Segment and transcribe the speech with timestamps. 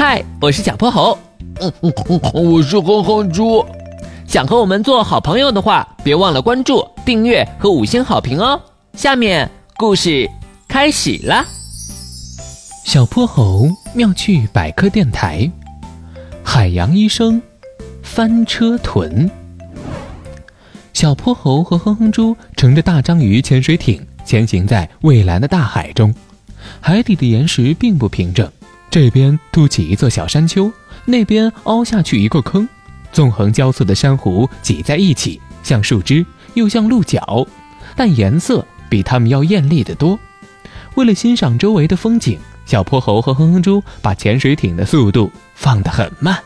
[0.00, 1.18] 嗨，我是小泼猴。
[1.60, 3.66] 嗯嗯嗯，我是哼哼猪。
[4.28, 8.62] 想和我们做好朋友的话，别忘了关注、订阅和五星好评哦。
[8.92, 10.30] 下面故事
[10.68, 11.44] 开始啦。
[12.84, 15.50] 小泼猴妙趣百科电台，
[16.44, 17.42] 海洋医生，
[18.00, 19.28] 翻车豚。
[20.92, 26.14] 小泼猴和哼哼猪乘着大章鱼潜水艇前行在蔚蓝的大海中，
[26.80, 28.48] 海底的岩石并不平整。
[28.90, 30.72] 这边凸起一座小山丘，
[31.04, 32.68] 那边凹下去一个坑，
[33.12, 36.24] 纵横交错的珊瑚挤在一起，像树枝，
[36.54, 37.46] 又像鹿角，
[37.94, 40.18] 但颜色比它们要艳丽得多。
[40.94, 46.38] 为了欣赏周围的风景，小泼猴和哼哼猪把潜水艇的速度放得很慢。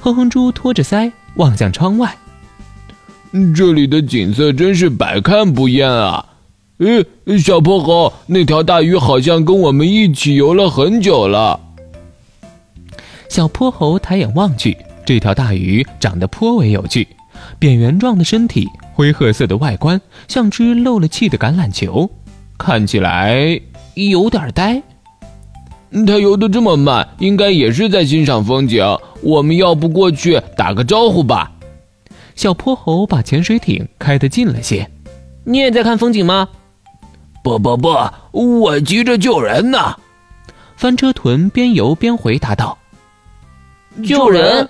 [0.00, 2.16] 哼哼猪托着腮望向窗外，
[3.54, 6.26] 这里的景色真是百看不厌啊！
[6.78, 7.06] 诶，
[7.38, 11.60] 小泼猴，那条大鱼好像跟我们一起游了很久了。
[13.28, 14.76] 小泼猴抬眼望去，
[15.06, 17.06] 这条大鱼长得颇为有趣，
[17.60, 22.10] 扁圆状的身体，灰褐色的外观，像只漏了气的橄榄球，
[22.58, 23.60] 看起来
[23.94, 24.82] 有点呆。
[26.04, 28.84] 它游得这么慢，应该也是在欣赏风景。
[29.22, 31.52] 我们要不过去打个招呼吧？
[32.34, 34.90] 小泼猴把潜水艇开得近了些。
[35.44, 36.48] 你也在看风景吗？
[37.44, 37.94] 不不不，
[38.32, 39.94] 我急着救人呢。
[40.76, 42.78] 翻车豚边游边回答道
[44.02, 44.66] ：“救人？”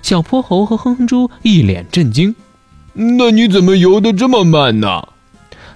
[0.00, 2.32] 小泼猴和哼哼猪一脸震惊。
[2.92, 5.02] 那你怎么游得这么慢呢？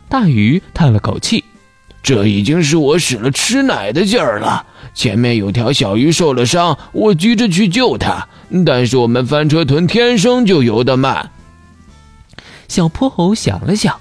[0.08, 1.42] 大鱼叹了口气
[2.04, 4.64] ：“这已经是我使了吃奶的劲儿了。
[4.94, 8.28] 前面有条小鱼受了伤，我急着去救它，
[8.64, 11.30] 但是我们翻车豚天生就游得慢。”
[12.68, 13.98] 小泼猴想了想。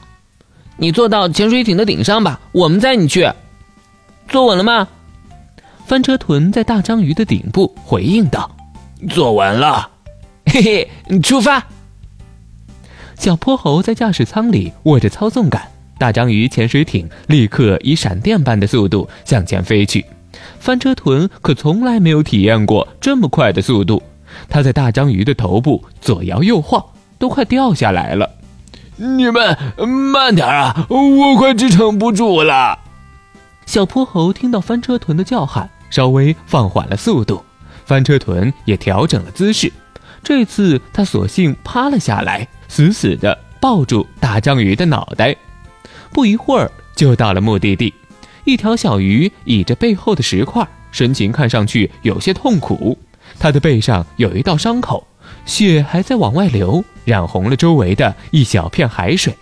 [0.82, 3.32] 你坐到潜水艇的顶上吧，我们载你去。
[4.28, 4.88] 坐稳了吗？
[5.86, 8.50] 翻车豚在大章鱼的顶部回应道
[9.08, 9.88] ：“坐稳了。”
[10.52, 10.60] 嘿
[11.08, 11.64] 嘿，出发。
[13.16, 15.62] 小泼猴在驾驶舱里握着操纵杆，
[16.00, 20.04] 大章鱼潜水艇立刻以闪电般的速度向前飞去。
[20.60, 24.02] 翻车豚可从来没有体验过这么快的速度，
[24.50, 26.84] 它在大章鱼的头部左摇右晃，
[27.20, 28.28] 都快掉下来了。
[29.02, 29.58] 你们
[30.14, 30.86] 慢点啊！
[30.90, 32.78] 我快支撑不住了。
[33.66, 37.44] 小泼猴听到翻车豚的叫喊，稍微放缓了速度。
[37.84, 39.74] 翻车豚也调整了姿势，
[40.24, 45.36] 这次他索性趴了下来，死死地抱住大章鱼的脑袋。
[46.12, 47.92] 不一会儿就到了目的地，
[48.44, 52.96] 一条小鱼倚着背后的石块，神情看上去有些痛苦。
[53.40, 55.08] 它的背上有一道伤口。
[55.46, 59.36] 血还在往外流，染红了周围的一小片海水。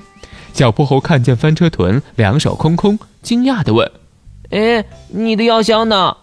[0.54, 3.90] 小泼猴看见翻车豚两手空空，惊讶地问
[4.50, 6.16] ：“哎，你的药箱呢？”“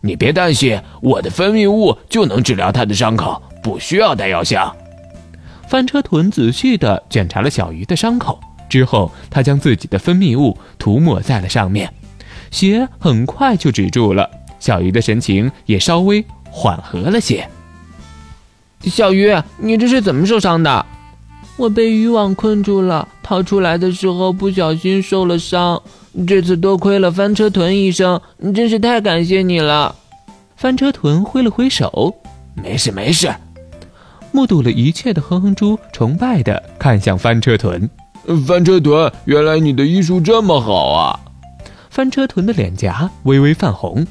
[0.00, 4.74] 你别担心，我的分泌物就能治疗他的伤口，不需要带药箱。”
[5.66, 11.92] 翻车豚仔细地检查了小鱼的伤口之后，他将自己的分泌物涂抹在了上面，
[12.50, 14.30] 血很快就止住了，
[14.60, 17.48] 小鱼的神情也稍微缓和了些。
[18.86, 20.86] 小鱼，你这是怎么受伤的？
[21.56, 25.80] 我被渔网困住了，逃出来的时候不小心受了伤。
[26.26, 28.20] 这次多亏了翻车豚医生，
[28.54, 29.94] 真是太感谢你了。
[30.56, 32.14] 翻车豚挥了挥手，
[32.54, 33.32] 没事没事。
[34.32, 37.88] 目睹了一切的哼哼猪崇拜地看向翻车豚。
[38.46, 41.20] 翻车豚，原来你的医术这么好啊！
[41.90, 44.04] 翻车豚的脸颊微微泛红。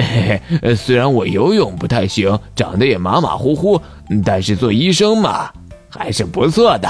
[0.00, 3.80] 嘿 嘿，虽然我游泳不太行，长得也马马虎虎，
[4.24, 5.50] 但是做医生嘛，
[5.88, 6.88] 还是不错的。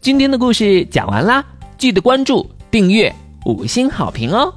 [0.00, 1.44] 今天的故事讲完啦，
[1.76, 3.12] 记得关注、订阅、
[3.44, 4.54] 五星好评哦！